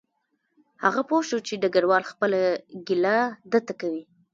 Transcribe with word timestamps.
هغه 0.83 1.01
پوه 1.09 1.21
شو 1.27 1.37
چې 1.47 1.53
ډګروال 1.61 2.03
خپله 2.11 2.39
ګیله 2.87 3.17
ده 3.51 3.59
ته 3.67 3.73
کوي 3.79 4.03